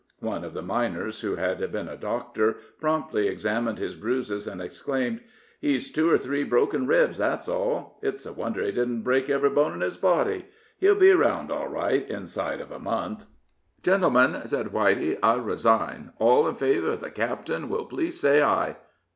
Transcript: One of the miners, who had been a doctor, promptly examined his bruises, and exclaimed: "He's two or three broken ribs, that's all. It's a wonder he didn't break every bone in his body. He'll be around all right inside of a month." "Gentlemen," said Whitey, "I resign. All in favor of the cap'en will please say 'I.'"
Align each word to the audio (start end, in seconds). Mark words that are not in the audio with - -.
One 0.21 0.43
of 0.43 0.55
the 0.55 0.63
miners, 0.63 1.19
who 1.21 1.35
had 1.35 1.59
been 1.71 1.87
a 1.87 1.95
doctor, 1.95 2.57
promptly 2.79 3.27
examined 3.27 3.77
his 3.77 3.95
bruises, 3.95 4.47
and 4.47 4.59
exclaimed: 4.59 5.21
"He's 5.59 5.91
two 5.91 6.09
or 6.09 6.17
three 6.17 6.43
broken 6.43 6.87
ribs, 6.87 7.19
that's 7.19 7.47
all. 7.47 7.99
It's 8.01 8.25
a 8.25 8.33
wonder 8.33 8.63
he 8.63 8.71
didn't 8.71 9.03
break 9.03 9.29
every 9.29 9.51
bone 9.51 9.75
in 9.75 9.81
his 9.81 9.97
body. 9.97 10.47
He'll 10.79 10.95
be 10.95 11.11
around 11.11 11.51
all 11.51 11.67
right 11.67 12.09
inside 12.09 12.61
of 12.61 12.71
a 12.71 12.79
month." 12.79 13.27
"Gentlemen," 13.83 14.41
said 14.45 14.73
Whitey, 14.73 15.19
"I 15.21 15.35
resign. 15.35 16.13
All 16.17 16.47
in 16.47 16.55
favor 16.55 16.87
of 16.89 17.01
the 17.01 17.11
cap'en 17.11 17.69
will 17.69 17.85
please 17.85 18.19
say 18.19 18.41
'I.'" 18.41 18.77